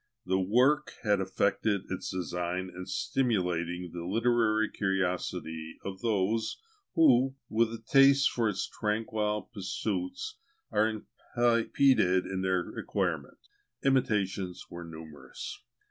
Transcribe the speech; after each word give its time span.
The 0.25 0.39
work 0.39 0.93
had 1.03 1.19
effected 1.19 1.81
its 1.91 2.09
design 2.09 2.71
in 2.75 2.87
stimulating 2.87 3.91
the 3.93 4.03
literary 4.03 4.67
curiosity 4.67 5.75
of 5.85 6.01
those, 6.01 6.59
who, 6.95 7.35
with 7.49 7.71
a 7.71 7.77
taste 7.77 8.31
for 8.31 8.49
its 8.49 8.67
tranquil 8.67 9.43
pursuits, 9.53 10.39
are 10.71 10.89
impeded 11.35 12.25
in 12.25 12.41
their 12.41 12.69
acquirement. 12.79 13.37
Imitations 13.83 14.63
were 14.71 14.83
numerous. 14.83 15.61